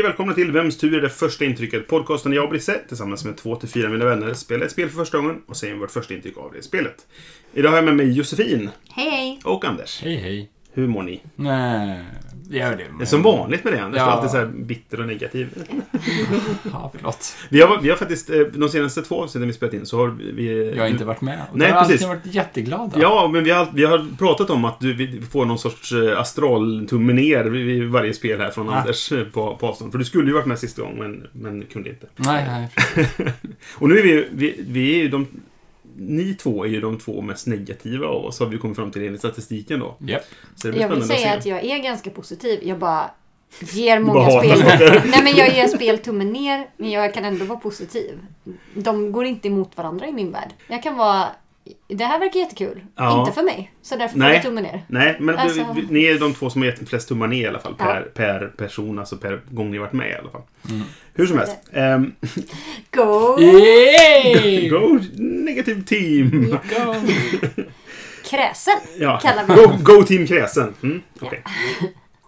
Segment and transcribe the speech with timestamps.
[0.00, 1.88] Hej och välkomna till Vems tur är det första intrycket?
[1.88, 4.96] Podcasten jag och Brisse tillsammans med två till fyra mina vänner spelar ett spel för
[4.96, 7.06] första gången och säger vårt första intryck av det spelet.
[7.54, 9.40] Idag har jag med mig Josefin Hej, hej.
[9.44, 10.00] och Anders.
[10.02, 10.50] Hej, hej.
[10.72, 11.22] Hur mår ni?
[11.36, 12.04] Nej,
[12.58, 12.84] gör det.
[12.98, 14.06] Det är som vanligt med det Anders, Ja.
[14.06, 15.48] är alltid så här bitter och negativ.
[16.72, 17.36] Ja, förlåt.
[17.48, 20.08] Vi har, vi har faktiskt, eh, de senaste två avsnitten vi spelat in så har
[20.34, 20.72] vi...
[20.76, 21.40] Jag har inte varit med.
[21.52, 22.02] Och Nej, har precis.
[22.06, 23.00] alltid varit jätteglada.
[23.00, 26.20] Ja, men vi har, vi har pratat om att du vi får någon sorts eh,
[26.20, 28.72] astraltumme ner vid vid varje spel här från Ja.
[28.74, 29.92] Anders eh, på, på avstånd.
[29.92, 32.06] För du skulle ju varit med sista gången, men, men kunde inte.
[32.16, 33.04] Nej, nej.
[33.74, 35.26] Och nu är vi, vi, vi är ju de...
[36.02, 39.06] Ni två är ju de två mest negativa av oss, har vi kommit fram till
[39.06, 39.96] enligt statistiken då.
[39.98, 40.22] Japp.
[40.56, 42.60] Så det blir Jag vill säga att att jag är ganska positiv.
[42.62, 43.10] Jag bara
[43.60, 45.02] ger Bara många hatar spel.
[45.10, 48.18] Nej men jag ger spel tummen ner, men jag kan ändå vara positiv.
[48.74, 50.50] De går inte emot varandra i min värld.
[50.68, 51.26] Jag kan vara...
[51.88, 52.84] Det här verkar jättekul.
[52.96, 53.20] Ja.
[53.20, 53.72] Inte för mig.
[53.82, 54.84] Så därför får jag tummen ner.
[54.88, 57.44] Nej, men Alltså- vi, vi, ni är de två som har gett flest tummar ner
[57.44, 57.74] i alla fall.
[57.78, 57.84] Ja.
[57.84, 60.42] Per, per person, alltså per gång ni varit med i alla fall.
[60.70, 60.82] Mm.
[61.14, 61.56] Hur som helst.
[61.72, 62.14] Um,
[62.90, 63.40] Go!
[63.40, 64.68] Yay!
[64.68, 66.50] go negative team!
[66.50, 66.94] Go!
[68.30, 69.18] Kräsen Ja.
[69.22, 70.74] kallar vi Go, go Team Kräsen.
[70.82, 71.42] Mm, okej.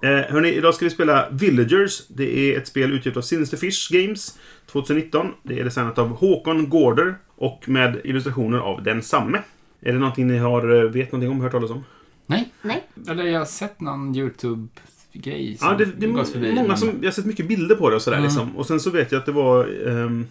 [0.04, 2.06] Eh, hörni, idag ska vi spela Villagers.
[2.08, 4.38] Det är ett spel utgivet av Sinister Fish Games
[4.72, 5.26] 2019.
[5.42, 9.38] Det är designat av Håkon Gårder och med illustrationer av densamme.
[9.80, 11.84] Är det någonting ni har, eh, vet någonting om, hört talas om?
[12.26, 12.52] Nej.
[12.62, 12.84] Nej.
[13.08, 16.48] Eller jag har sett någon YouTube-grej som Ja, det, det gått förbi.
[16.50, 18.28] är många som, jag har sett mycket bilder på det och sådär Mm.
[18.28, 18.56] liksom.
[18.56, 20.26] Och sen så vet jag att det var ehm,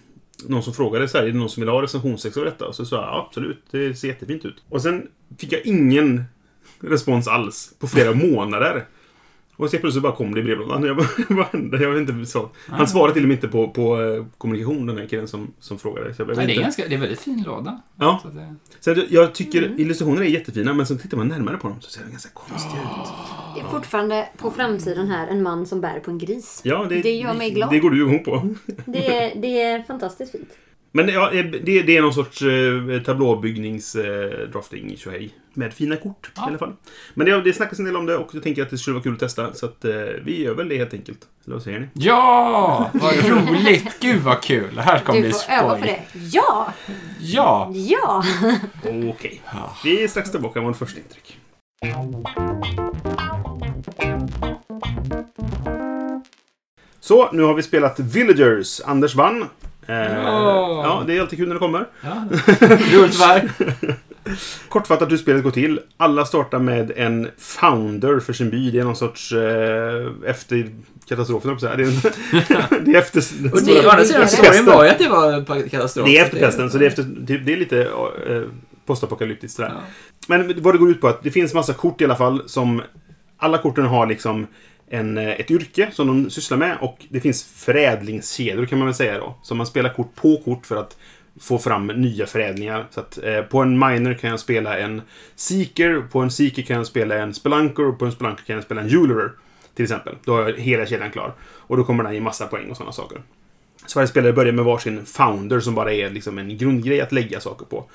[0.48, 2.68] någon som frågade så här, är det någon som vill ha recensionsex av detta?
[2.68, 4.64] Och så sa jag, ja, absolut, det ser jättefint ut.
[4.70, 6.24] Och sen fick jag ingen
[6.80, 8.86] respons alls på flera månader.
[9.62, 10.84] Och så plötsligt bara kom det i brevlådan.
[10.84, 11.78] Jag bara, vad hände?
[11.84, 12.26] Jag vet inte.
[12.32, 12.50] Så.
[12.68, 12.86] Han Ah.
[12.88, 16.14] svarade till och med inte på, på eh, kommunikation, den här killen som, som frågade.
[16.14, 17.82] Så jag, jag vet Nej, det, är ganska, det är en väldigt fin låda.
[18.00, 18.20] Ja.
[18.24, 19.80] Så det, Så jag- jag tycker Mm.
[19.80, 22.82] illustrationerna är jättefina, men så tittar man närmare på dem så ser de ganska konstiga
[22.82, 23.10] ut.
[23.56, 26.62] Det är fortfarande på framsidan här en man som bär på en gris.
[26.64, 27.70] Ja, det, Det gör mig glad.
[27.70, 28.48] Det går du igång på.
[28.86, 30.50] Det är, det är fantastiskt fint.
[30.94, 31.30] Men ja,
[31.64, 34.04] det, det är någon sorts eh, tablåbyggningseh,
[34.54, 35.30] drafting tjohej.
[35.54, 36.44] Med fina kort Ja.
[36.46, 36.74] i alla fall.
[37.14, 39.04] Men det, det snackas en del om det och jag tänker att det skulle vara
[39.04, 39.54] kul att testa.
[39.54, 39.92] Så att eh,
[40.24, 41.20] vi gör väl det helt enkelt.
[41.46, 41.88] Eller vad säger ni?
[41.94, 42.90] Ja!
[42.94, 44.00] Vad roligt!
[44.00, 44.76] Gud vad kul!
[44.76, 45.88] Det här kommer Du bli får öva på skoj.
[46.14, 46.20] det.
[46.20, 46.74] Ja!
[47.20, 47.72] Ja!
[47.76, 48.24] Ja!
[49.10, 49.42] Okej.
[49.84, 51.38] Vi är strax tillbaka med vårt första intryck.
[57.00, 58.82] Så, nu har vi spelat Villagers.
[58.86, 59.46] Anders vann.
[59.92, 60.82] Eh, Ja.
[60.84, 61.88] ja, det är alltid kul när det kommer.
[62.02, 62.24] ja.
[62.94, 63.50] Roligt var.
[64.70, 65.80] Kortfattat hur spelet går till.
[65.98, 68.72] Alla startar med en founder för sin by.
[68.72, 70.70] Det är någon sorts eh, efter
[71.10, 71.58] katastrofen.
[71.62, 71.76] Det är,
[72.86, 75.00] det är efter den Och stora- det, å andra sidan, efter storyn var ju att
[75.00, 76.06] det var en katastrof.
[76.08, 78.42] Det är efter pesten, så det är, efter, typ, det är lite eh,
[78.86, 79.72] postapokalyptiskt sådär.
[79.76, 79.82] Ja.
[80.28, 82.82] Men vad det går ut på att det finns massa kort i alla fall som...
[83.38, 84.48] Alla korten har liksom
[84.94, 88.96] en, eh, ett yrke som de sysslar med och det finns förädlingskedjor kan man väl
[88.96, 89.36] säga då.
[89.44, 90.98] Så man spelar kort på kort för att
[91.40, 92.88] få fram nya förädlingar.
[92.92, 95.02] Så att eh, på en miner kan jag spela en
[95.36, 98.64] Seeker, på en Seeker kan jag spela en Spelunker och på en Spelunker kan jag
[98.66, 99.32] spela en Jeweler.
[99.76, 100.16] Till exempel.
[100.26, 101.34] Då har jag hela kedjan klar.
[101.42, 103.22] Och då kommer den ge massa poäng och sådana saker.
[103.86, 107.40] Så varje spelare börjar med varsin founder som bara är liksom en grundgrej att lägga
[107.40, 107.86] saker på.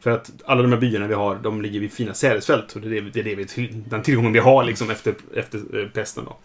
[0.00, 2.72] För att alla de här byarna vi har, de ligger vid fina sädesfält.
[2.76, 5.88] Och det är det, är det vi, den tillgången vi har liksom efter, efter eh,
[5.88, 6.36] pesten då.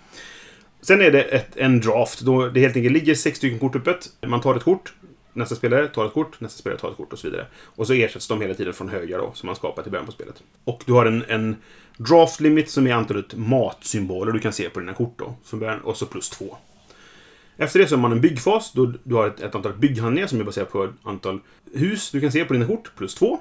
[0.81, 2.21] Sen är det ett, en draft.
[2.21, 4.09] Då det helt enkelt ligger sex stycken kort öppet.
[4.27, 4.93] Man tar ett kort.
[5.33, 7.45] Nästa spelare tar ett kort, nästa spelare tar ett kort och så vidare.
[7.63, 10.11] Och så ersätts de hela tiden från höger då, som man skapat i början på
[10.11, 10.43] spelet.
[10.63, 11.55] Och du har en, en
[11.97, 15.35] draft limit som är antalet matsymboler du kan se på dina kort då.
[15.43, 16.57] Från början, och så plus två.
[17.61, 18.71] Efter det så har man en byggfas.
[18.73, 21.39] Då du har ett, ett antal bygghandlingar som är baserat på ett antal
[21.73, 23.39] hus du kan se på dina kort, plus två.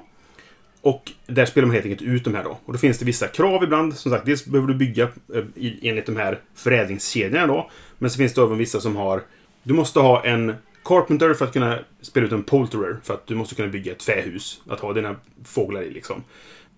[0.81, 2.59] Och där spelar man helt enkelt ut de här då.
[2.65, 3.97] Och då finns det vissa krav ibland.
[3.97, 5.43] Som sagt, dels behöver du bygga eh,
[5.81, 7.69] enligt de här förädlingskedjorna då.
[7.97, 9.21] Men så finns det även vissa som har...
[9.63, 10.53] Du måste ha en
[10.83, 12.97] Carpenter för att kunna spela ut en Polterer.
[13.03, 14.61] För att du måste kunna bygga ett trähus.
[14.69, 16.23] Att ha dina fåglar i liksom.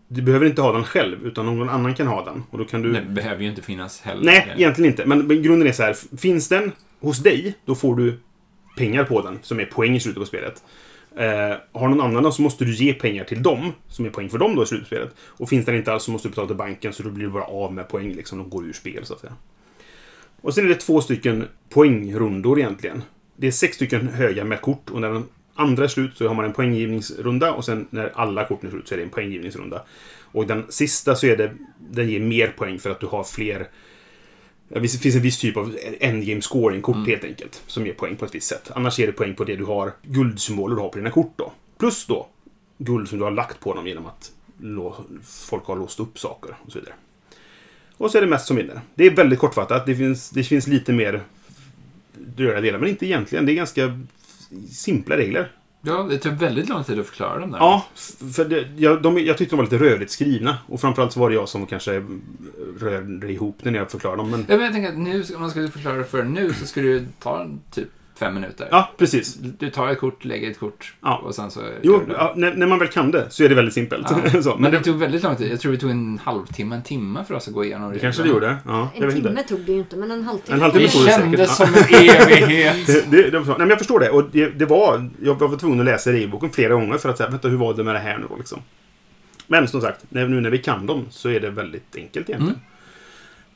[0.08, 2.44] Du behöver inte ha den själv, utan någon annan kan ha den.
[2.50, 2.94] Och då kan du...
[2.94, 4.24] Det behöver ju inte finnas heller.
[4.24, 5.06] Nej, egentligen inte.
[5.06, 6.18] Men, men grunden är så här.
[6.18, 6.72] Finns den
[7.04, 8.20] hos dig, då får du
[8.78, 10.64] pengar på den, som är poäng i slutet på spelet.
[11.16, 14.38] Eh, har någon annan så måste du ge pengar till dem, som är poäng för
[14.38, 15.16] dem då i slutet på spelet.
[15.20, 17.32] Och finns den inte alls så måste du betala till banken, så då blir du
[17.32, 18.38] bara av med poäng, liksom.
[18.38, 19.34] De går ur spel, så att säga.
[20.42, 23.04] Och sen är det två stycken poängrundor egentligen.
[23.36, 26.36] det är sex stycken höga med kort och när den andra är slut så har
[26.36, 29.84] man en poänggivningsrunda och sen när alla korten är slut så är det en poänggivningsrunda.
[30.22, 33.68] Och den sista så är det, den ger mer poäng för att du har fler
[34.82, 37.64] det finns en viss typ av endgame scoring-kort helt enkelt.
[37.68, 38.72] Som ger poäng på ett visst sätt.
[38.76, 41.52] Annars ger det poäng på det du har, guldsymboler du har på dina kort då.
[41.78, 42.28] Plus då
[42.78, 44.32] guld som du har lagt på dem genom att
[45.24, 46.94] folk har låst upp saker och så vidare.
[47.98, 48.82] Och så är det mest som vinner.
[48.96, 49.86] Det är väldigt kortfattat.
[49.86, 51.24] Det finns, det finns lite mer
[52.38, 53.46] röda delar, men inte egentligen.
[53.46, 54.00] Det är ganska
[54.70, 55.52] simpla regler.
[55.86, 57.60] Ja, det tog väldigt lång tid att förklara dem där.
[57.60, 57.86] Ja,
[58.34, 60.58] för det, jag, de, jag tyckte de var lite rörigt skrivna.
[60.68, 62.04] Och framförallt så var det jag som kanske
[62.80, 64.30] rörde ihop det när jag förklarade dem.
[64.32, 67.06] Men jag tänker att nu, om man skulle förklara det för nu så skulle det
[67.20, 68.68] ta typ fem minuter.
[68.72, 69.34] Ja, precis.
[69.36, 71.18] Du tar ett kort, lägger ett kort Ja.
[71.18, 73.74] och sen så Jo, ja, när, när man väl kan det så är det väldigt
[73.74, 74.08] simpelt.
[74.34, 74.42] Ja.
[74.42, 75.52] så, Men men det det, tog väldigt lång tid.
[75.52, 78.24] Jag tror det tog en halvtimme, en timme för oss att gå igenom det kanske
[78.24, 78.58] det gjorde.
[78.66, 79.44] Ja, jag En timme inte.
[79.44, 80.56] tog det ju inte, men en halvtimme.
[80.56, 82.88] En halvtimme Det kändes som en evighet.
[82.88, 83.50] Det, det, det var så.
[83.52, 84.10] Nej, men jag förstår det.
[84.10, 87.30] Och det, det var, jag var tvungen att läsa regelboken flera gånger för att säga,
[87.30, 88.60] vänta, hur var det med det här nu då liksom?
[89.48, 92.42] Men som sagt, när, nu när vi kan dem så är det väldigt enkelt egentligen.
[92.42, 92.60] Mm.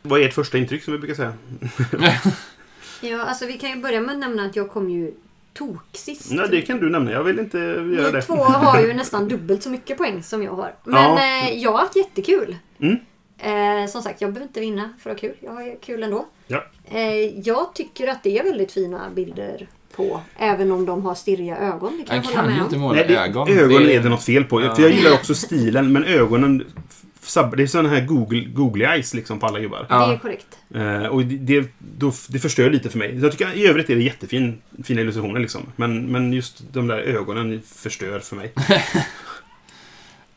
[0.01, 1.33] Vad är ert första intryck som vi brukar säga?
[3.01, 5.11] Ja, alltså vi kan ju börja med att nämna att jag kom ju
[5.53, 6.31] tok sist.
[6.31, 7.11] Nej, det kan du nämna.
[7.11, 8.21] Jag vill inte göra Ni det.
[8.21, 10.73] två har ju nästan dubbelt så mycket poäng som jag har.
[10.83, 11.47] Men Ja.
[11.47, 12.55] eh, jag har haft jättekul.
[12.79, 12.97] Mm.
[13.39, 15.35] Eh, som sagt, jag behöver inte vinna för att ha kul.
[15.39, 16.25] Jag har kul ändå.
[16.47, 16.63] Ja.
[16.85, 20.21] Eh, jag tycker att det är väldigt fina bilder på.
[20.37, 21.97] Även om de har stirriga ögon.
[21.97, 22.65] Det kan jag hålla kan med ju om.
[22.65, 23.47] inte måla Nej, det, ögon.
[23.49, 24.61] ögonen Det- är det något fel på.
[24.61, 24.75] Ja.
[24.75, 26.63] För jag gillar också stilen, men ögonen...
[27.33, 29.85] Det är sådana här Google, googly eyes liksom på alla gubbar.
[29.89, 30.07] Ja.
[30.07, 30.57] Det är korrekt.
[30.75, 33.19] Eh, och det, det, då, det förstör lite för mig.
[33.21, 35.61] Jag tycker i övrigt är det jättefin, fina illustrationer liksom.
[35.75, 38.53] Men, men just de där ögonen förstör för mig.
[38.55, 38.81] Eh,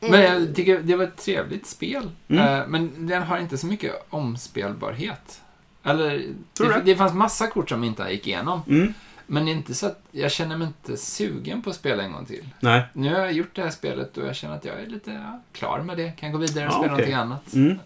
[0.11, 2.11] Men jag tycker det var ett trevligt spel.
[2.29, 2.61] Mm.
[2.61, 5.41] Eh, Men den har inte så mycket omspelbarhet.
[5.85, 6.23] Eller,
[6.57, 6.83] Tror det?
[6.85, 8.63] det fanns massa kort som inte gick igenom.
[8.69, 8.95] Mm.
[9.33, 12.49] Men inte så att jag känner mig inte sugen på att spela en gång till.
[12.61, 12.83] Nej.
[12.93, 15.41] Nu har jag gjort det här spelet och jag känner att jag är lite ja,
[15.53, 16.11] klar med det.
[16.11, 17.07] Kan gå vidare och Ja, spela okej.
[17.13, 17.55] någonting annat.
[17.55, 17.79] Mm.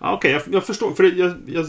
[0.00, 0.94] Ja, Okej, jag, jag förstår.
[0.94, 1.66] För jag, jag,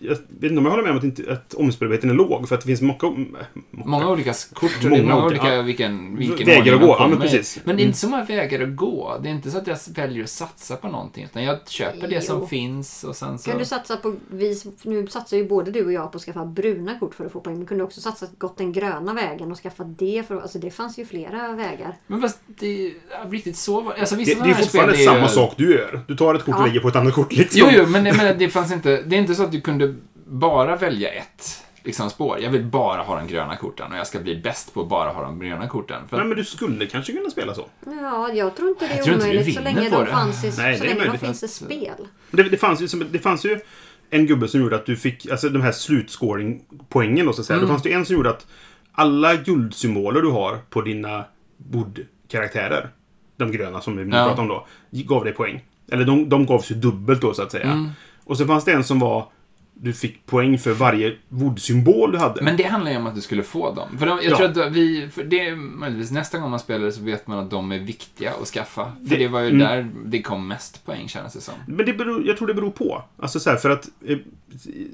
[0.00, 2.48] jag vet inte om jag håller med om att, inte, att omspelbarheten är låg.
[2.48, 3.26] För att det finns många...
[3.70, 5.62] Många olika kort och det är Många många olika- ja.
[5.62, 7.58] vilken, vilken Vägar att gå, ja, men precis.
[7.64, 7.88] Men det är Mm.
[7.88, 9.18] inte så många vägar att gå.
[9.22, 11.24] Det är inte så att jag väljer att satsa på någonting.
[11.24, 12.20] Utan jag köper det Jo.
[12.20, 13.50] som finns och sen så...
[13.50, 16.44] Kan du satsa på, vi, nu satsar ju både du och jag på att skaffa
[16.44, 17.56] bruna kort för att få poäng.
[17.56, 20.24] Men kunde också satsa gått den gröna vägen och skaffa det.
[20.28, 21.96] För, alltså det fanns ju flera vägar.
[22.06, 22.92] Men fast det är
[23.30, 25.54] riktigt så var alltså, Det, vissa det sådana är fortfarande spel är ju- samma sak
[25.56, 26.00] du gör.
[26.08, 26.66] Du tar ett kort och Ja.
[26.66, 27.60] lägger på ett annat kort liksom.
[27.60, 29.02] Jo, jo, men, det- men det fanns inte...
[29.02, 29.87] Det är inte så att du kunde
[30.28, 32.38] bara välja ett liksom, spår.
[32.40, 35.10] Jag vill bara ha de gröna korten och jag ska bli bäst på att bara
[35.10, 36.08] ha de gröna korten.
[36.08, 37.66] För Nej, men du skulle kanske kunna spela så.
[37.86, 40.06] Ja, jag tror inte det är omöjligt så länge de det.
[40.06, 42.08] fanns i, Nej, så det är länge de möjligt finns i spel.
[42.30, 43.60] Det, det, fanns ju, det fanns ju
[44.10, 47.56] en gubbe som gjorde att du fick, alltså de här slutscoring-poängen då så att säga.
[47.56, 47.68] Mm.
[47.68, 48.46] Då fanns det en som gjorde att
[48.92, 51.24] alla guldsymboler du har på dina
[51.56, 52.90] bordkaraktärer,
[53.36, 54.26] de gröna som vi nu Ja.
[54.26, 55.64] pratar om då, gav dig poäng.
[55.90, 57.72] Eller de, de gavs ju dubbelt då så att säga.
[57.72, 57.90] Mm.
[58.24, 59.26] Och så fanns det en som var,
[59.80, 62.42] du fick poäng för varje woodsymbol du hade.
[62.42, 63.98] men det handlar ju om att du skulle få dem.
[63.98, 64.36] För de, jag Ja.
[64.52, 65.08] tror att vi...
[65.12, 68.48] För det möjligtvis nästa gång man spelar så vet man att de är viktiga att
[68.48, 68.84] skaffa.
[68.84, 69.58] För Det- det, var ju mm.
[69.58, 71.54] där det kom mest poäng kändes det som.
[71.66, 73.02] Men det beror, jag tror det beror på.
[73.18, 74.18] Alltså så här, för att eh,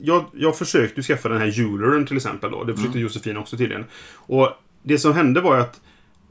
[0.02, 2.64] jag, jag försökte skaffa den här Jewelern till exempel då.
[2.64, 3.84] Det försökte Josefin också tydligen.
[4.14, 4.48] Och
[4.82, 5.81] det som hände var ju att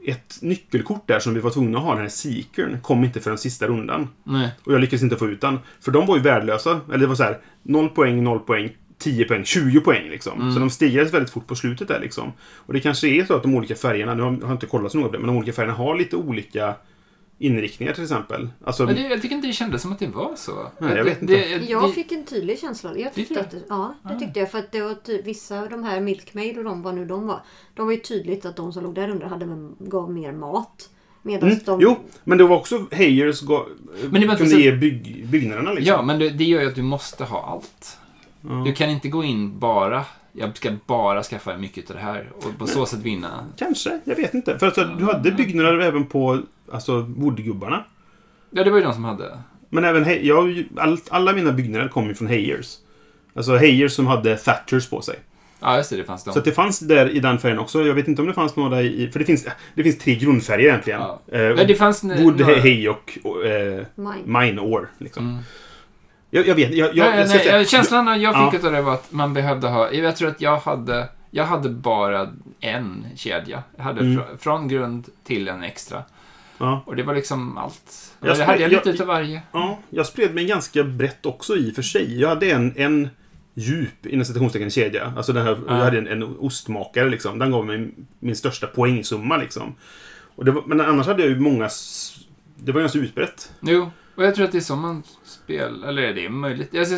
[0.06, 3.30] ett nyckelkort där som vi var tvungna att ha, den här Seekern, kom inte för
[3.30, 4.08] den sista rundan.
[4.24, 4.50] Nej.
[4.64, 5.58] Och jag lyckades inte få ut den.
[5.80, 6.80] För de var ju värdelösa.
[6.88, 10.52] Eller det var så här, 0 poäng, 0 poäng, 10 poäng, 20 poäng liksom.
[10.52, 12.32] Så de stegrades väldigt fort på slutet där liksom.
[12.40, 14.98] Och det kanske är så att de olika färgerna, nu har jag inte kollat så
[14.98, 16.74] noga på det, men de olika färgerna har lite olika
[17.38, 18.48] inriktningar till exempel.
[18.64, 20.52] Alltså, Men det, jag tycker inte det kändes som att det var så.
[20.78, 21.58] Nej, jag vet det, inte.
[21.58, 22.96] Det, Jag det, fick en tydlig känsla.
[22.98, 24.50] Jag tyckte att det, ja, det tyckte jag.
[24.50, 27.26] För att det var ty- vissa av de här Milkmaid och de vad nu de
[27.26, 27.40] var.
[27.74, 29.46] De var ju tydligt att de som låg där under hade,
[29.78, 30.90] gav mer mat.
[31.22, 31.80] Medan Mm, de...
[31.80, 33.68] Jo, men det var också Heyers gav,
[34.10, 35.94] Men det var kunde så- ge bygg, byggnaderna liksom.
[35.96, 37.98] Ja, men det, det gör ju att du måste ha allt.
[38.40, 38.48] Ja.
[38.66, 40.04] Du kan inte gå in bara,
[40.36, 43.46] jag ska bara skaffa mycket av det här och på så sätt vinna.
[43.56, 44.58] Kanske, jag vet inte.
[44.58, 46.40] För alltså, du hade byggnader även på
[46.72, 47.84] alltså, woodgubbarna.
[48.50, 49.38] Ja, det var ju de som hade.
[49.68, 52.76] Men även jag, all, alla mina byggnader kom ju från Heyers.
[53.34, 55.18] Alltså Heyers som hade Thatchers på sig.
[55.60, 56.32] Ja, just det, det fanns de.
[56.32, 57.82] Så att det fanns där i den färgen också.
[57.82, 59.10] Jag vet inte om det fanns några i...
[59.12, 61.00] För det finns, det finns tre grundfärger egentligen.
[61.00, 61.20] Ja.
[61.38, 64.40] Eh, det fanns Wood, några- Hay och, och eh, Mine.
[64.40, 64.86] Mine Ore.
[64.98, 65.28] Liksom.
[65.28, 65.42] Mm.
[66.34, 68.50] Jag, jag vet, jag, jag, nej, jag nej, säga- känslan jag Ja.
[68.50, 71.68] fick av det var att man behövde ha, jag tror att jag hade, jag hade
[71.68, 72.28] bara
[72.60, 73.62] en kedja.
[73.76, 74.18] Jag hade Mm.
[74.18, 76.02] fr- från grund till en extra.
[76.58, 76.82] Ja.
[76.86, 78.14] Och det var liksom allt.
[78.20, 79.42] Jag det hade jag lite utav varje.
[79.52, 82.20] Ja, jag spred mig ganska brett också i och för sig.
[82.20, 83.08] Jag hade en, en
[83.54, 85.12] djup, inom citationstecken, kedja.
[85.16, 85.76] Alltså den här, Ja.
[85.76, 87.38] jag hade en, en ostmakare liksom.
[87.38, 89.74] Den gav mig min största poängsumma liksom.
[90.36, 91.68] Och var, men annars hade jag ju många...
[92.56, 93.52] Det var ganska utbrett.
[93.60, 95.02] Jo, och jag tror att det är så man
[95.44, 96.74] spelar, eller det är möjligt.
[96.78, 96.94] Alltså,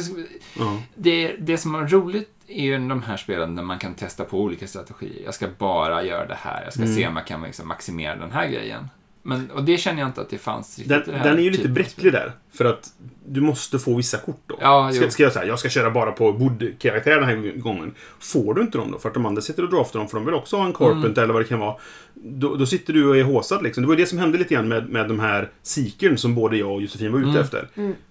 [0.59, 0.83] Ja.
[0.95, 4.41] det, det som är roligt är ju de här spelen där man kan testa på
[4.41, 5.23] olika strategier.
[5.25, 6.65] Jag ska bara göra det här.
[6.65, 6.95] Jag ska Mm.
[6.95, 8.89] se om jag kan liksom maximera den här grejen.
[9.23, 11.43] Men, och det känner jag inte att det fanns riktigt Den, det här den är
[11.43, 12.33] ju lite bräcklig där.
[12.53, 12.93] För att
[13.27, 14.59] du måste få vissa kort då.
[14.61, 17.95] Ja, ska, ska jag säga, jag ska köra bara på Wood-karaktär den här gången.
[18.19, 18.99] Får du inte dem då?
[18.99, 21.05] För att de andra sitter och draftar dem för de vill också ha en Carpent
[21.05, 21.19] Mm.
[21.25, 21.77] eller vad det kan vara.
[22.15, 23.83] Då, då sitter du och är håsad liksom.
[23.83, 26.57] Det var ju det som hände lite grann med, med de här Seekern som både
[26.57, 27.41] jag och Josefin var ute Mm.
[27.43, 27.69] efter.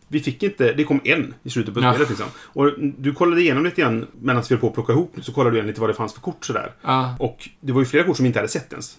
[0.07, 1.93] Vi fick inte, det kom en i slutet på Ja.
[1.93, 2.27] spelet liksom.
[2.43, 5.51] Och du kollade igenom lite grann medan vi höll på att plocka ihop så kollade
[5.51, 6.71] du igen lite vad det fanns för kort sådär.
[6.81, 8.97] Ja, Och det var ju flera kort som inte hade sett ens.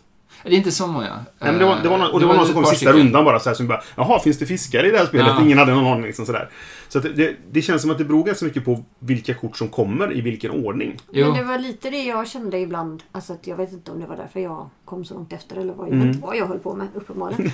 [0.48, 1.04] Det är inte så många.
[1.08, 2.96] Nej, men det var, det var någon, och det var någon som kom sista stycken.
[2.96, 5.26] rundan bara så här som bara Jaha, finns det fiskare i det här spelet?
[5.26, 5.42] Ja.
[5.42, 6.48] Ingen hade någon aning liksom sådär.
[6.88, 9.68] Så att det, det känns som att det beror ganska mycket på vilka kort som
[9.68, 10.96] kommer i vilken ordning.
[11.10, 11.26] Jo.
[11.26, 13.02] Men det var lite det jag kände ibland.
[13.12, 15.72] Alltså att jag vet inte om det var därför jag kom så långt efter eller
[15.74, 16.20] vad, jag Mm.
[16.20, 17.50] vad jag höll på med uppenbarligen.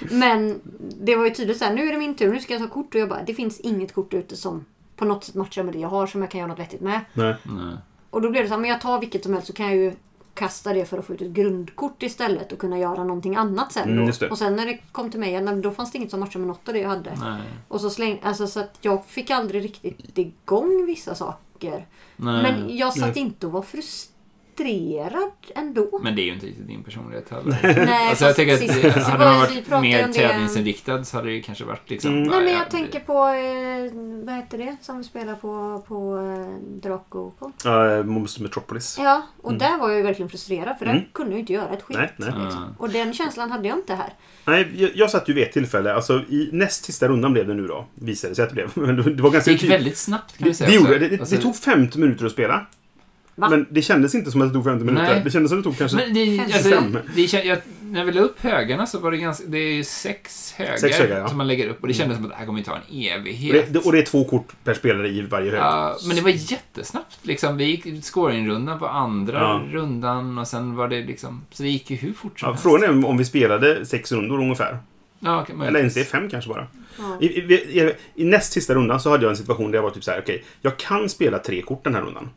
[0.10, 0.60] Men
[1.02, 2.68] det var ju tydligt så här, nu är det min tur, nu ska jag ta
[2.68, 4.64] kort och jag bara, det finns inget kort ute som
[4.96, 7.00] på något sätt matchar med det jag har som jag kan göra något vettigt med.
[7.12, 7.34] Nej.
[7.42, 7.74] Nej.
[8.10, 9.76] Och då blev det så här, men jag tar vilket som helst så kan jag
[9.76, 9.92] ju
[10.40, 13.88] kasta det för att få ut ett grundkort istället och kunna göra någonting annat sen.
[13.88, 14.12] Mm.
[14.30, 16.68] Och sen när det kom till mig, då fanns det inget som matchade med något
[16.68, 17.10] av det jag hade.
[17.20, 17.42] Nej.
[17.68, 21.86] Och så släng, alltså så att jag fick aldrig riktigt igång vissa saker.
[22.16, 22.42] Nej.
[22.42, 23.18] Men jag satt Nej.
[23.18, 24.19] inte och var frustrerad
[25.54, 26.00] ändå.
[26.02, 27.58] Men det är ju inte riktigt din personlighet heller.
[27.62, 28.54] Nej, alltså, jag tänker
[28.88, 32.10] att så hade man varit mer det- tävlingsinriktad så hade det ju kanske varit liksom...
[32.14, 32.22] Mm.
[32.28, 35.82] Nej men ja, jag det- tänker på, eh, vad heter det som vi spelar på,
[35.88, 37.32] på eh, Draco?
[37.66, 38.96] Uh, Monster Metropolis.
[39.00, 40.96] Ja, och där var jag ju verkligen frustrerad för Mm.
[40.96, 41.96] där kunde jag ju inte göra ett skit.
[41.96, 42.30] Nej, nej.
[42.36, 42.68] Ja.
[42.78, 44.12] Och den känslan hade jag inte här.
[44.44, 47.54] Nej, jag, jag satt ju vid ett tillfälle, alltså i näst sista rundan blev det
[47.54, 47.86] nu då.
[47.94, 48.70] Visade det sig att det blev.
[48.74, 49.78] Men det det var ganska Det gick tydligt.
[49.80, 52.26] väldigt snabbt kan vi Det, säga det, gjorde, det, det, Alltså- det tog 50 minuter
[52.26, 52.66] att spela.
[53.40, 53.48] Va?
[53.50, 55.06] Men det kändes inte som att det tog 50 minuter.
[55.14, 55.20] Nej.
[55.24, 55.96] Det kändes som att det tog kanske...
[55.96, 56.46] Men det, Fem.
[56.54, 56.98] alltså, Fem.
[57.14, 60.52] det, kän- jag, när vi la upp högarna så var det ganska, det är sex
[60.56, 61.28] högar, Sex högar, ja.
[61.28, 62.94] som man lägger upp och det kändes som att det här kommer ta en och,
[63.20, 63.72] evighet.
[63.72, 65.60] det, och det är två kort per spelare i varje hög.
[65.60, 67.18] Ja, men det var jättesnabbt.
[67.22, 67.56] Liksom.
[67.56, 69.62] Vi gick scoringrundan på andra Ja.
[69.70, 71.44] rundan och sen var det liksom...
[71.50, 72.62] Så det gick ju hur fort som Ja, helst.
[72.62, 74.78] frågan är om- vi spelade sex rundor ungefär.
[75.22, 76.66] Ja, okej, Eller inte fem kanske bara.
[76.98, 77.18] Ja.
[77.20, 79.90] I, i, i, I näst sista rundan så hade jag en situation där jag var
[79.90, 82.28] typ så här: okej, jag kan spela tre kort den här rundan.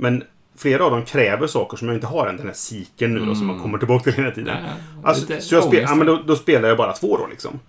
[0.00, 0.22] Men
[0.58, 2.36] flera av dem kräver saker som jag inte har än.
[2.36, 4.56] Den här siken nu då, som man kommer tillbaka till hela tiden.
[4.64, 5.08] Ja.
[5.08, 7.60] Alltså, så jag spel, ja, men då, då spelar jag bara två då liksom.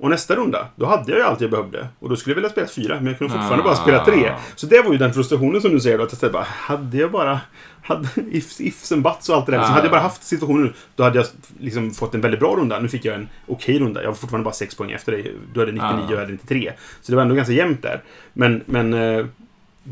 [0.00, 1.88] Och nästa runda, då hade jag ju allt jag behövde.
[1.98, 4.28] Och då skulle jag vilja spela fyra, men jag kunde fortfarande bara spela tre.
[4.28, 4.38] Ah.
[4.56, 6.04] Så det var ju den frustrationen som du säger då.
[6.04, 7.40] Att jag bara, hade jag bara...
[7.82, 9.58] Hade if, ifs and buts och allt det där.
[9.58, 9.68] Så Ah.
[9.68, 11.26] hade jag bara haft situationen nu, då hade jag
[11.58, 12.80] liksom fått en väldigt bra runda.
[12.80, 14.02] Nu fick jag en okej runda.
[14.02, 15.34] Jag var fortfarande bara sex poäng efter dig.
[15.54, 16.04] Du hade 99 Ah.
[16.06, 16.72] och jag hade 93.
[17.00, 18.02] Så det var ändå ganska jämnt där.
[18.32, 19.26] Men, men eh,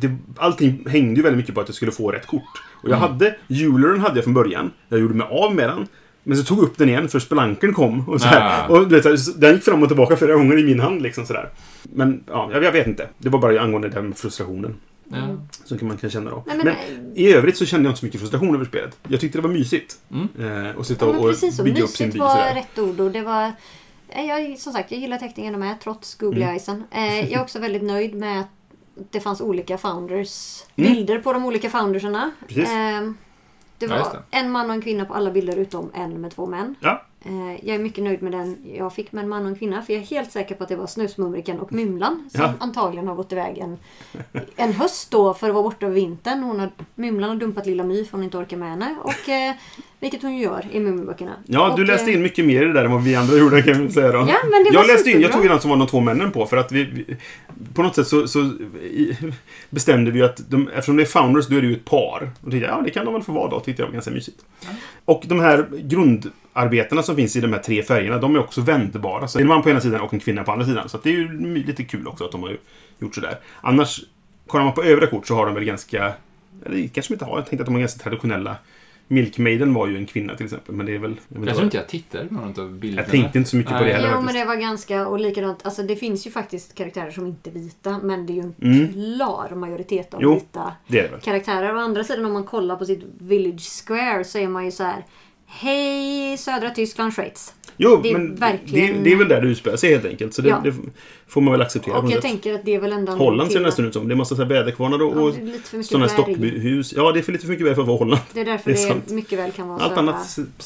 [0.00, 2.43] det, allting hängde ju väldigt mycket på att jag skulle få rätt kort.
[2.83, 3.11] Och jag Mm.
[3.11, 4.71] hade, Juleren hade jag från början.
[4.88, 5.87] Jag gjorde mig av med den.
[6.23, 8.09] Men så tog jag upp den igen för spelanken kom.
[8.09, 8.65] Och, så här.
[8.65, 8.69] Ah.
[8.69, 11.03] och du vet, så så den gick fram och tillbaka flera gånger i min hand.
[11.03, 11.50] Liksom, sådär.
[11.83, 13.09] Men ja, jag, jag vet inte.
[13.19, 14.75] Det var bara angående den frustrationen.
[15.11, 15.17] Ja.
[15.65, 16.45] Som kan man kan känna då.
[16.47, 18.97] Nej, men, men, i övrigt så kände jag inte så mycket frustration över spelet.
[19.09, 19.95] Jag tyckte det var mysigt.
[20.12, 20.67] Mm.
[20.67, 21.62] Eh, och sitta ja, och precis så.
[21.62, 22.55] bygga upp sin Mysigt by var sådär.
[22.55, 23.53] rätt ord och det var...
[24.29, 26.53] Jag, som sagt, jag gillar teckningarna med trots googly Mm.
[26.55, 26.85] eyesen.
[26.91, 28.49] Eh, jag är också väldigt nöjd med att
[29.11, 30.62] det fanns olika founders.
[30.76, 30.93] Mm.
[30.93, 32.31] Bilder på de olika foundersarna.
[32.49, 32.71] Precis.
[32.71, 33.11] Eh,
[33.79, 34.23] det Ja, var just det.
[34.31, 36.75] en man och en kvinna på alla bilder utom en med två män.
[36.81, 37.03] Ja.
[37.26, 39.83] Eh, Jag är mycket nöjd med den jag fick med en man och en kvinna.
[39.83, 42.52] För jag är helt säker på att det var Snusmumriken och Mymlan som Ja.
[42.61, 43.76] antagligen har gått iväg en,
[44.56, 46.42] en höst då för att vara borta över vintern.
[46.42, 48.97] Hon har, Mymlan har dumpat Lilla My för hon inte orkar med henne.
[49.02, 49.54] Och, eh,
[50.00, 51.33] vilket hon gör i Mumiböckerna.
[51.47, 53.37] Ja, du Och, läste eh, in mycket mer i det där än vad vi andra
[53.37, 54.18] gjorde kan vi säga då.
[54.18, 56.00] Ja, men det var jag läste in, jag tog ju den som var de två
[56.00, 57.16] männen på för att vi, vi
[57.75, 58.38] på något sätt så, så
[58.83, 59.16] i,
[59.71, 62.30] bestämde vi att de, eftersom det är founders då är det ju ett par.
[62.45, 64.45] Och tänkte ja det kan de väl få vara då, tyckte jag var ganska mysigt.
[65.04, 65.66] Och de här
[66.56, 69.28] grundarbetena som finns i de här tre färgerna, de är också vändbara.
[69.28, 70.88] Så det är en man på ena sidan och en kvinna på andra sidan.
[70.88, 72.56] Så det är ju lite kul också att de har
[72.98, 73.38] gjort sådär.
[73.60, 74.00] Annars,
[74.46, 76.12] kollar man på övriga kort så har de väl ganska,
[76.66, 78.56] eller kanske de inte har, jag tänkte att de har ganska traditionella
[79.08, 81.14] Milkmaiden var ju en kvinna till exempel, men det är väl...
[81.28, 83.02] Jag, Jag tror inte jag tittade på något av bilderna.
[83.02, 83.92] jag tänkte inte så mycket på det Nej.
[83.92, 87.26] heller Jo men det var ganska, och likadant, alltså det finns ju faktiskt karaktärer som
[87.26, 87.98] inte är vita.
[88.02, 88.92] Men det är ju en Mm.
[88.92, 90.34] klar majoritet av Jo.
[90.34, 91.75] vita Det det karaktärer.
[91.76, 94.82] Å andra sidan om man kollar på sitt Village Square så är man ju så
[94.84, 95.04] här.
[95.47, 97.53] Hej södra Tyskland, Schweiz.
[97.76, 100.35] Jo, Det är men verkligen- det, det är väl där det utspelar sig helt enkelt.
[100.35, 100.61] Så det, Ja.
[100.65, 100.75] det
[101.29, 101.99] får man väl acceptera.
[101.99, 104.09] Och jag tänker att det är väl ändå en Holland ser det nästan ut som.
[104.09, 105.35] Det är massa så här väderkvarnar och, Ja,
[105.71, 106.15] det sådana berg.
[106.15, 106.93] stockhus.
[106.97, 108.21] Ja, det är för lite för mycket berg för att vara Holland.
[108.33, 109.11] Det är därför Det det, är sant.
[109.11, 110.12] mycket väl kan vara Allt södra,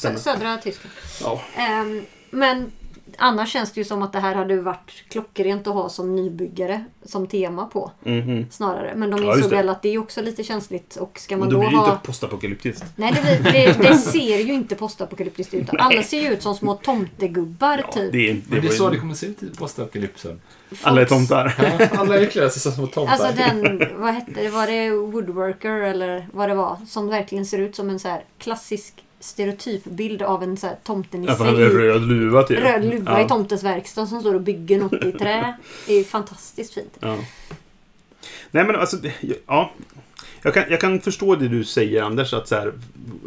[0.09, 0.93] annat södra Tyskland.
[1.23, 1.41] Ja.
[1.55, 2.71] Ehm, men
[3.21, 6.85] Annars känns det ju som att det här hade varit klockrent att ha som nybyggare
[7.03, 7.91] som tema på.
[8.03, 8.45] Mhm.
[8.51, 8.93] Snarare.
[8.95, 9.55] Men de Ja, just insåg det.
[9.55, 10.95] väl att det är också lite känsligt.
[10.95, 11.93] Och ska man Men då då blir det ha...
[11.93, 12.85] inte postapokalyptiskt.
[12.95, 15.69] Nej, det, blir, det, det ser ju inte postapokalyptiskt ut.
[15.77, 18.11] Alla ser ju ut som små tomtegubbar Ja, typ.
[18.11, 20.41] det, är- Men det är så det kommer se ut i postapokalypsen.
[20.81, 21.55] Alla är tomtar.
[21.79, 23.13] Ja, alla är sig som små tomtar.
[23.13, 26.77] Alltså den, vad hette det, var det Woodworker eller vad det var?
[26.87, 31.23] Som verkligen ser ut som en så här klassisk stereotypbild av en så här tomten
[31.23, 31.45] i Ja, sig.
[31.45, 32.59] han röd luva typ.
[32.59, 33.25] Röd luva ja.
[33.25, 35.57] i tomtens verkstad som står och bygger något i trä.
[35.87, 36.97] Det är ju fantastiskt fint.
[36.99, 37.17] Ja.
[38.51, 38.97] Nej men alltså,
[39.47, 39.71] ja.
[40.43, 42.73] Jag kan, jag kan förstå det du säger Anders, att så här,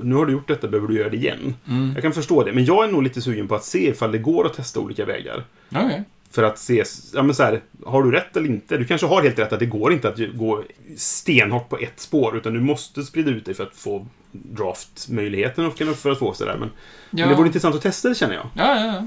[0.03, 1.55] nu har du gjort detta, behöver du göra det igen.
[1.69, 1.93] Mm.
[1.95, 4.19] Jag kan förstå det, men jag är nog lite sugen på att se ifall det
[4.19, 5.45] går att testa olika vägar.
[5.71, 6.05] Okej.
[6.31, 6.85] För att se,
[7.15, 8.77] ja men så här, har du rätt eller inte?
[8.77, 10.65] Du kanske har helt rätt att det går inte att gå
[10.97, 14.07] stenhårt på ett spår, utan du måste sprida ut dig för att få
[14.43, 16.57] draftmöjligheten och för att få sådär.
[16.61, 16.71] Men,
[17.11, 17.25] Ja.
[17.25, 18.47] men det vore intressant att testa det känner jag.
[18.55, 19.03] Ja, ja, ja.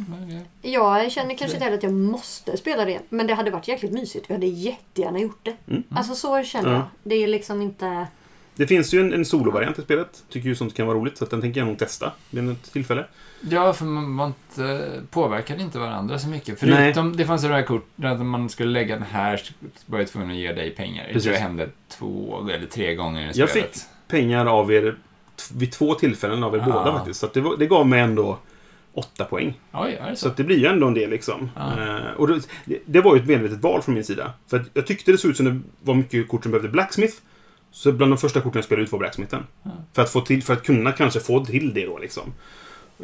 [0.62, 3.00] det- Jag känner kanske inte heller att jag måste spela det.
[3.10, 4.30] Men det hade varit jäkligt mysigt.
[4.30, 5.56] Vi hade jättegärna gjort det.
[5.68, 5.84] Mm.
[5.90, 6.76] Alltså så känner Ja.
[6.76, 6.84] jag.
[7.04, 8.08] Det är liksom inte...
[8.56, 10.24] Det finns ju en, en solovariant i spelet.
[10.30, 12.72] Tycker ju sånt kan vara roligt, så att den tänker jag nog testa vid ett
[12.74, 13.06] tillfälle.
[13.50, 16.60] Ja, för man, man inte, påverkade inte varandra så mycket.
[16.60, 19.54] Förutom, det fanns ju det här kort där man skulle lägga den här, så
[19.86, 21.04] var jag tvungen att ge dig pengar.
[21.04, 21.40] Det tror jag Precis.
[21.42, 23.72] hände två eller tre gånger i Jag spelet.
[23.74, 24.96] fick pengar av er
[25.56, 26.66] vid två tillfällen av er Ja.
[26.66, 27.20] båda faktiskt.
[27.20, 28.38] Så det, var, det gav mig ändå
[28.94, 29.60] åtta poäng.
[29.74, 30.34] Oj, Så så?
[30.38, 31.50] det blir ju ändå en del liksom.
[31.56, 31.72] Ja.
[31.84, 32.42] Eh, och det,
[32.86, 34.34] det var ju ett medvetet val från min sida.
[34.48, 37.14] För jag tyckte det såg ut som det var mycket kort som behövde Blacksmith.
[37.72, 39.44] Så bland de första korten jag spelade ut var Blacksmithen.
[39.64, 39.72] Ja.
[39.94, 42.34] För, att få till, för att kunna kanske få till det då liksom.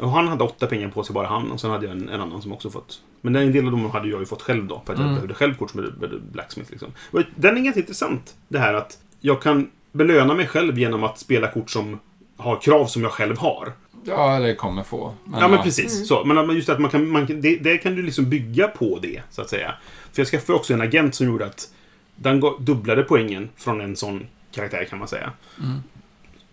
[0.00, 2.20] Och han hade åtta pengar på sig bara han och sen hade jag en, en
[2.20, 3.00] annan som också fått.
[3.20, 4.82] Men en del av dem hade jag ju fått själv då.
[4.86, 5.14] För att jag Mm.
[5.14, 6.88] behövde själv kort som behövde Blacksmith liksom.
[7.10, 8.34] Och den är ganska intressant.
[8.48, 11.98] Det här att jag kan belöna mig själv genom att spela kort som
[12.44, 13.72] har krav som jag själv har.
[14.04, 15.14] Ja, det kommer få.
[15.24, 16.08] Men, Ja, men precis.
[16.08, 19.22] Så, men just att man kan, man det, det kan du liksom bygga på det,
[19.30, 19.74] så att säga.
[20.12, 21.68] För jag skaffade också en agent som gjorde att
[22.16, 25.32] den dubblade poängen från en sån karaktär, kan man säga.
[25.62, 25.82] Mm.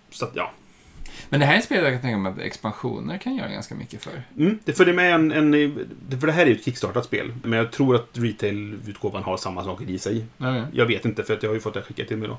[0.10, 0.52] Så att, ja.
[1.30, 3.76] Men det här är ett spel jag kan tänka mig att expansioner kan göra ganska
[3.76, 4.24] mycket för.
[4.38, 5.52] Mm, det följer med en, en...
[6.20, 7.34] För det här är ju ett kickstartat spel.
[7.44, 10.26] Men jag tror att retail-utgåvan har samma saker i sig.
[10.38, 10.66] Ja.
[10.74, 12.38] Jag vet inte, för att jag har ju fått det skickat till mig då.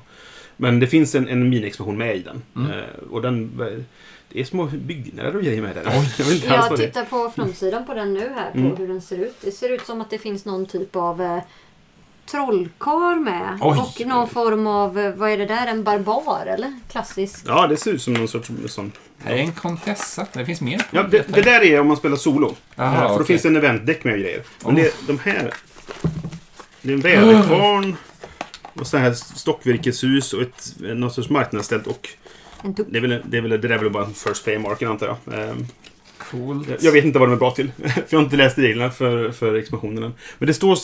[0.57, 2.41] Men det finns en, en mini-expansion med i den.
[2.55, 2.71] Mm.
[2.71, 3.51] Eh, och den...
[4.29, 5.83] Det är små byggnader och grejer med den.
[5.87, 6.13] Oj.
[6.19, 8.75] Jag inte Jag det tittar på framsidan på den nu här, på Mm.
[8.77, 9.35] hur den ser ut.
[9.41, 11.37] Det ser ut som att det finns någon typ av eh,
[12.31, 13.57] trollkarl med.
[13.61, 13.79] Oj.
[13.79, 16.79] Och någon form av, eh, vad är det där, en barbar eller?
[16.91, 17.43] Klassisk.
[17.47, 18.91] Ja, det ser ut som någon sorts sån
[19.23, 20.27] Här är en kontessa.
[20.33, 22.55] Det finns mer Ja, det, det där är om man spelar solo.
[22.75, 23.25] Aha, Ja, för då okej.
[23.25, 24.41] finns det en eventdäck med och grejer.
[24.65, 24.75] Men Oh.
[24.81, 25.53] det, de här...
[26.81, 27.95] Det är en väderkvarn.
[28.73, 32.09] Och så här stockvirkeshus och ett, något sorts marknadsställt och
[32.89, 34.87] det är väl, det är väl, det där är väl bara en first pay marken
[34.89, 35.39] antar jag.
[35.49, 35.65] Ehm,
[36.17, 36.69] Coolt.
[36.69, 37.71] jag- Jag vet inte vad de är bra till.
[37.83, 40.13] för jag har inte läst reglerna för, för expansionen än.
[40.37, 40.77] Men det står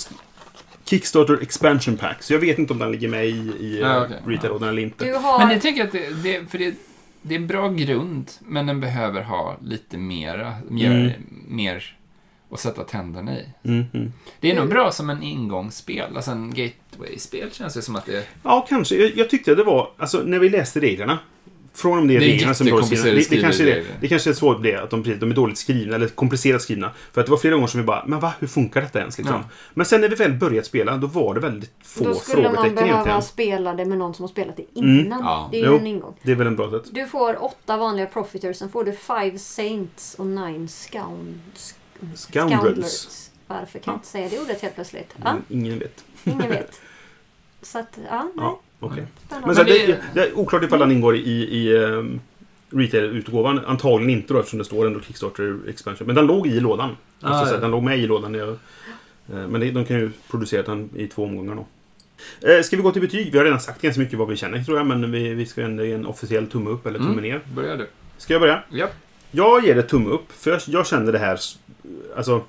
[0.85, 2.23] Kickstarter Expansion Pack.
[2.23, 4.17] Så jag vet inte om den ligger med i, i Ja, ja, okej.
[4.25, 5.05] retail eller inte.
[5.05, 5.39] Du har...
[5.39, 6.73] Men jag tänker att det, det, för det,
[7.21, 11.11] det är en bra grund, men den behöver ha lite mera, mer, Mm.
[11.47, 11.95] mer
[12.51, 13.45] att sätta tänderna i.
[13.63, 14.13] Mm, mm.
[14.39, 16.51] Det är nog bra som en ingångsspel, alltså en
[16.99, 18.95] gateway-spel känns det som att det Ja, kanske.
[18.95, 19.91] Jag, jag tyckte det var...
[19.97, 21.19] Alltså, när vi läste reglerna.
[21.73, 23.05] Från om det är Det är reglerna som är skrivna.
[23.05, 25.57] Det, det, kanske är det, det kanske är så det att de, de är dåligt
[25.57, 26.91] skrivna, eller komplicerat skrivna.
[27.13, 29.17] För att det var flera gånger som vi bara, men va, hur funkar detta ens?
[29.17, 29.35] Liksom.
[29.35, 29.49] Ja.
[29.73, 32.51] Men sen när vi väl börjat spela, då var det väldigt få Då skulle man
[32.53, 33.21] frågetecken behöva egentligen.
[33.21, 34.89] spela det med någon som har spelat det innan.
[34.99, 35.07] Mm.
[35.09, 35.49] Ja.
[35.51, 35.77] Det är ju Jo.
[35.77, 36.15] en ingång.
[36.23, 36.83] Det är väl en bra sätt.
[36.91, 41.39] Du får åtta vanliga profiters, sen får du five saints och nine scound...
[42.15, 43.28] Scoundrels.
[43.49, 43.95] Varför kan jag Ja.
[43.97, 45.15] inte säga det ordet helt plötsligt?
[45.23, 46.03] Ja, Mm, Ingen vet.
[46.23, 46.81] ingen vet.
[47.61, 48.31] Så att, ja, nej.
[48.37, 49.05] Ja, okej.
[49.25, 49.47] Spännande.
[49.47, 52.19] Men så, det- det, det är oklart ifall den ingår i, i um,
[52.69, 53.59] retail-utgåvan.
[53.65, 56.07] Antagligen inte då, eftersom det står ändå Kickstarter Expansion.
[56.07, 56.97] Men den låg i lådan.
[57.21, 57.55] Ah, alltså, så ja.
[57.55, 58.31] här, den låg med i lådan.
[58.31, 58.55] när Jag, eh,
[59.47, 61.65] men det, de kan ju producera den i två omgångar då.
[62.49, 63.31] Eh, ska vi gå till betyg?
[63.31, 64.87] Vi har redan sagt ganska mycket vad vi känner tror jag.
[64.87, 67.23] Men vi, vi ska ändå ge en officiell tumme upp eller tumme Mm.
[67.23, 67.41] ner.
[67.55, 67.87] Börjar du?
[68.17, 68.63] Ska jag börja?
[68.69, 68.87] Ja.
[69.31, 70.31] Jag ger det tumme upp.
[70.31, 71.39] För jag, jag känner det här...
[72.17, 72.41] Alltså,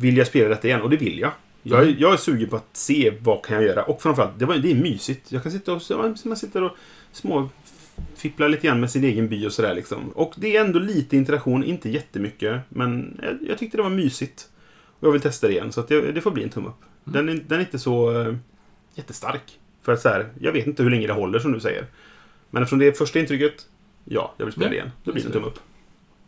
[0.00, 0.80] vill jag spela detta igen?
[0.82, 1.30] Och det vill jag.
[1.62, 1.96] Jag, är- Mm.
[1.98, 3.82] jag är sugen på att se vad kan jag göra.
[3.82, 5.32] Och framförallt, det, var, det är mysigt.
[5.32, 5.82] Jag kan sitta och,
[6.24, 6.76] man sitter och
[7.12, 7.48] små
[8.16, 10.08] fipplar lite grann med sin egen by och sådär liksom.
[10.10, 12.60] Och det är ändå lite interaktion, inte jättemycket.
[12.68, 14.48] Men jag, jag tyckte det var mysigt.
[15.00, 16.80] Och jag vill testa det igen, så det, det får bli en tumme upp.
[17.04, 18.34] Den, är, den är inte så eh,
[18.94, 19.58] jättestark.
[19.82, 21.86] För att så här, jag vet inte hur länge det håller som du säger.
[22.50, 23.54] Men eftersom det är första intrycket,
[24.04, 24.90] ja, jag vill spela Ja, det igen.
[25.04, 25.58] Då blir det en tumme upp.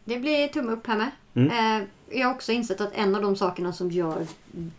[0.04, 1.10] Det blir tumme upp här med.
[1.34, 1.80] Mm.
[1.80, 1.88] Eh,
[2.18, 4.26] jag har också insett att en av de sakerna som gör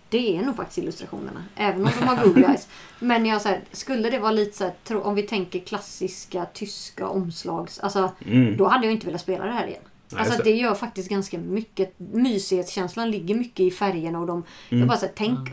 [0.10, 1.44] det är nog faktiskt illustrationerna.
[1.56, 2.68] Även om de har googly eyes.
[3.00, 7.08] Men jag så här, skulle det vara lite så här, om vi tänker klassiska tyska
[7.08, 7.80] omslags.
[7.80, 8.58] Alltså, Mm.
[8.58, 9.82] då hade jag inte velat spela det här igen.
[10.16, 11.94] Alltså att det gör faktiskt ganska mycket.
[11.98, 14.44] Mysighetskänslan ligger mycket i färgerna och de...
[14.70, 15.50] Jag bara så här, tänk...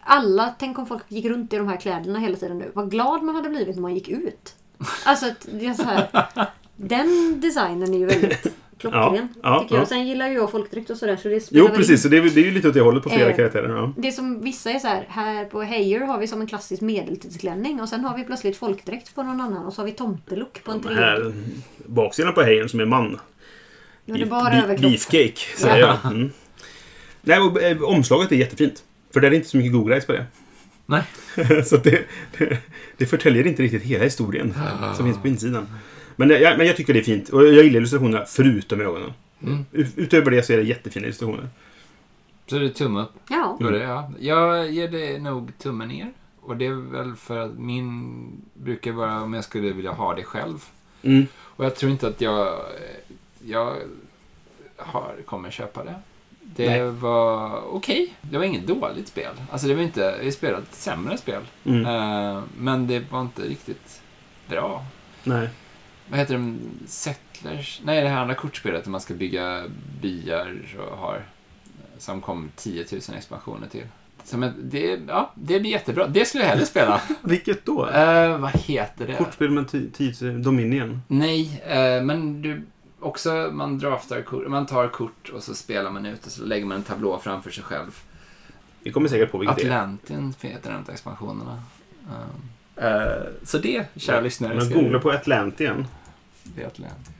[0.00, 2.70] Alla, tänk om folk gick runt i de här kläderna hela tiden nu.
[2.74, 4.54] Vad glad man hade blivit när man gick ut.
[5.04, 6.08] Alltså det är så här...
[6.76, 8.46] Den designen är ju väldigt
[8.80, 9.28] klockren.
[9.42, 9.86] Ja, ja, ja.
[9.86, 12.02] Sen gillar ju jag folkdräkt och sådär så det spelar Jo, precis.
[12.02, 13.76] Så det, är, det är ju lite åt det hållet på flera Eh, karaktärer.
[13.76, 13.92] Ja.
[13.96, 17.80] Det som vissa är så här, här på Heyer har vi som en klassisk medeltidsklänning
[17.80, 20.72] och sen har vi plötsligt folkdräkt på någon annan och så har vi tomtelook på
[20.72, 21.02] en tredje.
[21.02, 21.32] här
[21.86, 23.18] baksidan på hejen som är man.
[24.06, 24.90] Är det bara Beef- överkropp.
[24.90, 25.96] Beefcake, säger jag.
[26.04, 26.30] Mm.
[27.22, 28.84] Nej, och, eh, omslaget är jättefint.
[29.12, 30.26] För det är inte så mycket Google på det.
[30.86, 31.02] Nej.
[31.64, 32.04] så det,
[32.38, 32.58] det,
[32.96, 34.54] det förtäljer inte riktigt hela historien
[34.96, 35.66] som finns på insidan.
[36.20, 37.28] Men, jag, men jag tycker det är fint.
[37.28, 39.12] Och jag gillar illustrationerna förutom ögonen.
[39.42, 39.64] Mm.
[39.96, 41.48] Utöver det så är det jättefina illustrationer.
[42.46, 43.12] Så det är tumme upp.
[43.28, 43.58] Ja.
[43.60, 44.12] Är det, ja.
[44.18, 46.12] Jag ger det nog tummen ner.
[46.40, 50.22] Och det är väl för att min brukar vara om jag skulle vilja ha det
[50.22, 50.64] själv.
[51.02, 51.26] Mm.
[51.36, 52.60] Och jag tror inte att jag,
[53.46, 53.76] jag
[54.76, 55.94] har, kommer köpa det.
[56.40, 56.90] Det Nej.
[56.90, 58.14] var okej.
[58.20, 59.32] Det var inget dåligt spel.
[59.50, 61.42] Alltså det var inte, vi spelade ett sämre spel.
[61.64, 61.86] Mm.
[61.86, 64.02] Eh, men det var inte riktigt
[64.48, 64.84] bra.
[65.24, 65.48] Nej.
[66.10, 66.56] Vad heter det?
[66.86, 67.80] Settlers?
[67.84, 69.64] Nej, det här andra kortspelet där man ska bygga
[70.02, 70.56] byar
[70.90, 71.22] och har
[71.98, 73.84] som kom 10 000 expansioner till.
[74.44, 76.06] Ett, det, ja, det blir jättebra.
[76.06, 77.00] Det skulle jag hellre spela.
[77.22, 77.88] Vilket då?
[77.88, 79.14] Eh, vad heter det?
[79.14, 81.02] Kortspel med ti- tid Dominion.
[81.08, 82.62] Nej, eh, men du
[83.00, 86.66] också man draftar kort, man tar kort och så spelar man ut och så lägger
[86.66, 87.98] man en tablå framför sig själv.
[88.82, 89.66] Vi kommer säkert på vilket det är.
[89.66, 91.62] Atlantin heter den expansionerna.
[92.08, 95.86] Um, eh, så det, kära lyssnare, Men googla på Atlantian.
[96.56, 97.10] Det är Atlantis.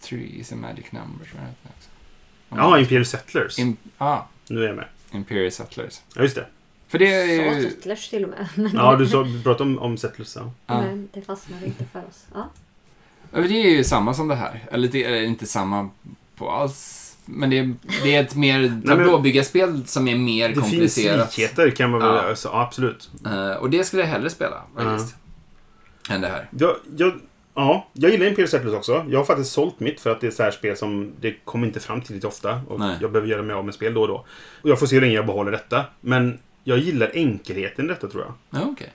[0.00, 1.88] Three is a magic number, tror jag det också.
[2.48, 3.58] Ja, Imperial Settlers.
[3.58, 4.86] Im- ah, Nu är jag med.
[5.12, 6.00] Imperial Settlers.
[6.14, 6.46] Ja, just det.
[6.88, 7.62] För det är ju...
[7.70, 8.48] Settlers till och med.
[8.74, 10.36] Ja, du, sa, du pratade om, om Settlers.
[10.36, 10.52] Ja.
[10.66, 10.80] Ja.
[10.80, 12.24] men det fastnar inte för oss.
[12.34, 12.48] Ja.
[13.30, 14.64] Det är ju samma som det här.
[14.72, 15.90] Eller det är inte samma
[16.36, 17.00] på alls.
[17.26, 21.36] Men det är, det är ett mer tablåbyggarspel som är mer Det finns komplicerat.
[21.38, 22.08] likheter kan man väl...
[22.14, 22.22] Ja.
[22.22, 23.10] Alltså, ja, absolut.
[23.26, 25.16] Eh, och det skulle jag hellre spela faktiskt.
[26.10, 26.48] Än det här.
[26.58, 27.20] Jag, jag,
[27.54, 29.06] ja, jag gillar Imperial Settlers också.
[29.10, 31.34] Jag har faktiskt sålt mitt för att det är ett så här spel som det
[31.44, 32.60] kommer inte fram till lite ofta.
[32.68, 32.96] Och Nej.
[33.00, 34.24] jag behöver göra mig av med spel då och då.
[34.62, 35.84] Och jag får se hur länge jag behåller detta.
[36.00, 38.60] Men jag gillar enkelheten i detta tror jag.
[38.60, 38.92] Ja, okej.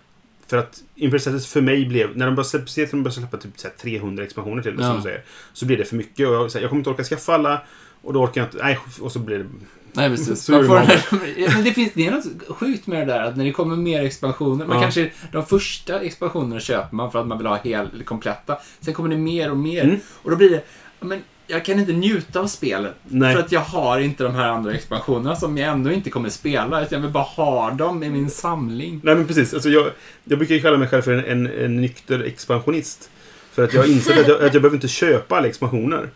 [0.48, 3.22] För att Imperial Settlers för mig blev, när de började släppa, speciellt när de började
[3.22, 4.98] släppa typ så här 300 expansioner till det, som Ja.
[4.98, 5.24] du säger.
[5.54, 7.62] Så blev det för mycket och jag, här, jag kommer inte orka skaffa alla.
[8.02, 9.46] Och då orkar jag inte, nej, och så blir det...
[9.94, 10.42] Nej, precis.
[10.42, 11.06] Så Man får här,
[11.56, 14.04] men det, finns, det är något sjukt med det där att när det kommer mer
[14.04, 14.82] expansioner, man Ja.
[14.82, 18.58] kanske, de första expansionerna köper man för att man vill ha hel, kompletta.
[18.80, 19.84] Sen kommer det mer och mer.
[19.84, 20.00] Mm.
[20.24, 20.62] Och då blir det,
[21.00, 22.96] men jag kan inte njuta av spelet.
[23.04, 23.36] Nej.
[23.36, 26.82] För att jag har inte de här andra expansionerna som jag ändå inte kommer spela.
[26.82, 29.02] Utan jag vill bara ha dem i min samling.
[29.04, 29.92] Nej men precis, alltså jag,
[30.24, 33.10] jag brukar ju kalla mig själv för en, en, en nykter expansionist.
[33.52, 36.10] För att jag har insett att jag, att jag behöver inte köpa alla expansioner.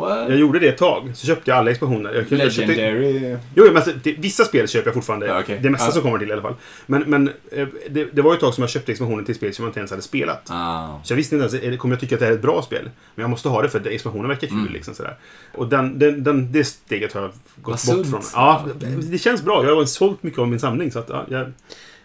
[0.00, 0.28] What?
[0.30, 2.14] Jag gjorde det ett tag, så köpte jag alla expansioner.
[2.14, 3.36] Jag, kunde- jag köpte, Legendary.
[3.54, 5.26] Jo, men alltså, det, vissa spel köper jag fortfarande.
[5.26, 5.58] Ja, okej.
[5.62, 5.92] Det mesta Ja.
[5.92, 6.54] som kommer till i alla fall.
[6.86, 9.54] Men, men eh, det, det var ju ett tag som jag köpte expansioner till spel
[9.54, 10.46] som jag inte ens hade spelat.
[10.50, 11.00] Ah.
[11.04, 12.90] Så jag visste inte ens, kommer jag tycka att det här är ett bra spel?
[13.14, 14.58] Men jag måste ha det för att expansionen verkar kul.
[14.58, 14.72] Mm.
[14.72, 15.16] Liksom, sådär.
[15.54, 18.30] Och den, den, den, det steget har jag gått Vad bort sunt.
[18.30, 18.42] från.
[18.42, 18.66] Ja,
[19.10, 19.64] det känns bra.
[19.66, 20.92] Jag har sålt mycket av min samling.
[20.92, 21.52] Så att, ja, jag,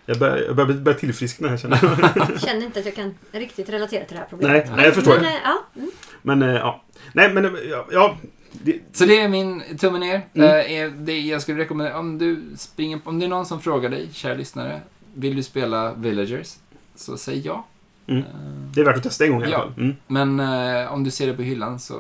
[0.06, 2.14] jag börjar, jag börjar, börjar tillfriskna här känner jag.
[2.30, 4.66] Jag känner inte att jag kan riktigt relatera till det här problemet.
[4.68, 5.14] nej, nej, jag förstår.
[5.14, 5.30] Men, det.
[5.30, 5.92] eh, ja, mm.
[6.22, 6.82] Men eh, ja.
[7.14, 8.18] Nej, men eh, ja, ja.
[8.52, 10.22] Det, Så det är min tumme ner.
[10.34, 11.06] Mm.
[11.06, 14.34] Det jag skulle rekommendera, om du springer, om det är någon som frågar dig, kära
[14.34, 14.82] lyssnare,
[15.14, 16.54] vill du spela Villagers?
[16.96, 17.66] Så säg ja.
[18.08, 18.24] Mm.
[18.74, 19.60] Det är värt att testa en gång i alla Ja.
[19.62, 19.74] fall.
[19.78, 19.96] Mm.
[20.08, 20.40] Men
[20.88, 22.00] om du ser det på hyllan så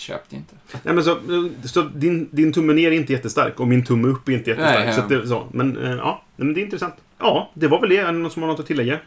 [0.00, 0.54] köp det inte.
[0.82, 1.18] Nej, men så,
[1.64, 4.84] så din, din tumme ner är inte jättestark och min tumme upp är inte jättestark.
[4.84, 4.94] Nej.
[4.94, 5.46] Så det, så.
[5.52, 6.94] Men eh, ja, men det är intressant.
[7.18, 7.96] Ja, det var väl det.
[7.96, 8.98] Är det någon som har något att tillägga?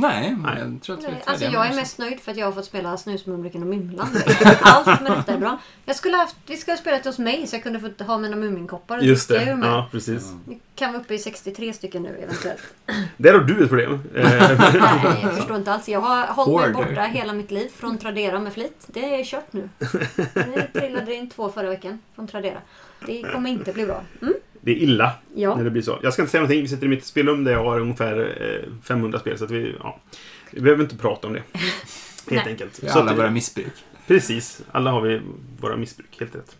[0.00, 0.58] Nej, Nej.
[0.58, 2.64] jag tror att vi är Alltså jag är mest nöjd för att jag har fått
[2.64, 4.08] spela Snusmumriken och Mymlan.
[4.60, 5.58] Allt med detta är bra.
[5.84, 8.36] Jag skulle haft, vi skulle ha spelat hos mig så jag kunde fått ha mina
[8.36, 9.56] Muminkoppar och Just det.
[9.56, 9.68] med.
[9.68, 10.32] Ja, precis.
[10.48, 12.62] Vi kan vara uppe i 63 stycken nu eventuellt.
[13.16, 13.92] Där har du ett problem.
[14.14, 14.24] Eh,
[14.58, 15.88] Nej, jag förstår inte alls.
[15.88, 18.84] Jag har hållit mig borta hela mitt liv från Tradera med flit.
[18.86, 19.68] Det är kört nu.
[20.34, 22.58] Det trillade in två förra veckan från Tradera.
[23.06, 24.02] Det kommer inte bli bra.
[24.22, 24.34] Mm?
[24.60, 25.56] Det är illa Ja.
[25.56, 25.98] när det blir så.
[26.02, 26.62] Jag ska inte säga någonting.
[26.62, 29.38] Vi sitter i mitt spelrum där jag har ungefär eh, 500 spel.
[29.38, 30.00] Så att vi, ja,
[30.52, 31.42] vi behöver inte prata om det.
[32.30, 32.48] Helt Nej.
[32.48, 32.82] enkelt.
[32.84, 33.72] Vi Så alla att- våra missbruk.
[34.06, 34.62] Precis.
[34.72, 35.20] Alla har vi
[35.60, 36.16] våra missbruk.
[36.20, 36.56] Helt rätt.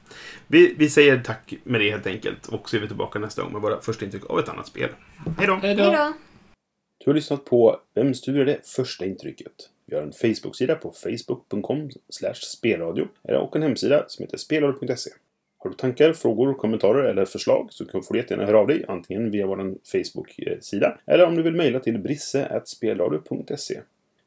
[0.46, 2.46] Vi, vi säger tack med det helt enkelt.
[2.46, 4.88] Och så är vi tillbaka nästa gång med våra första intryck av ett annat spel.
[5.38, 5.54] Hej då!
[5.54, 6.12] Hej då.
[7.04, 9.52] Du har lyssnat på Vem studerar det första intrycket?
[9.86, 11.90] Vi har en Facebook-sida på facebook.com
[12.34, 15.10] spelradio och en hemsida som heter spelradio.se.
[15.62, 19.30] Har du tankar, frågor, kommentarer eller förslag så får du jättegärna höra av dig antingen
[19.30, 23.80] via vår Facebook-sida eller om du vill mejla till brisse.spelradio.se.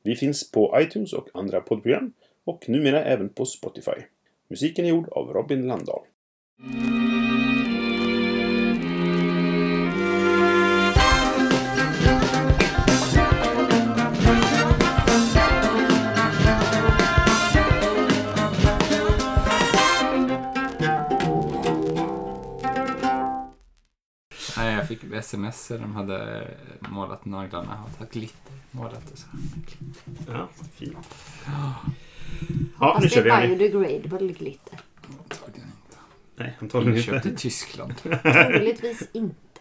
[0.04, 4.02] Vi finns på iTunes och andra poddprogram och numera även på Spotify.
[4.48, 6.02] Musiken är gjord av Robin Landahl.
[24.95, 26.47] Fick sms där de hade
[26.79, 28.53] målat naglarna och tagit glitter.
[28.71, 29.27] Målat och så.
[30.27, 30.97] Ja, fint.
[31.45, 31.75] Ja,
[32.60, 33.56] nu Fast det kör vi är Annie.
[33.56, 34.79] biodegradable glitter.
[35.19, 35.97] Antagligen inte.
[36.36, 37.41] Nej, antagligen Inköpt i inte.
[37.41, 37.93] Tyskland.
[37.97, 39.53] Troligtvis inte.